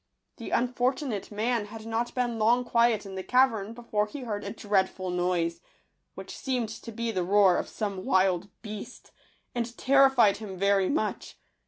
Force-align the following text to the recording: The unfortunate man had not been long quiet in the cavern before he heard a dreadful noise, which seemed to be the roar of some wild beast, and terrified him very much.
The 0.37 0.49
unfortunate 0.49 1.29
man 1.31 1.65
had 1.67 1.85
not 1.85 2.15
been 2.15 2.39
long 2.39 2.63
quiet 2.65 3.05
in 3.05 3.13
the 3.13 3.21
cavern 3.21 3.75
before 3.75 4.07
he 4.07 4.21
heard 4.21 4.43
a 4.43 4.49
dreadful 4.51 5.11
noise, 5.11 5.61
which 6.15 6.35
seemed 6.35 6.69
to 6.69 6.91
be 6.91 7.11
the 7.11 7.23
roar 7.23 7.55
of 7.55 7.69
some 7.69 8.03
wild 8.03 8.47
beast, 8.63 9.11
and 9.53 9.77
terrified 9.77 10.37
him 10.37 10.57
very 10.57 10.89
much. 10.89 11.37